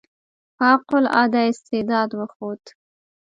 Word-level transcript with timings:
فوق 0.57 0.89
العاده 1.01 1.41
استعداد 1.51 2.09
وښود. 2.19 2.61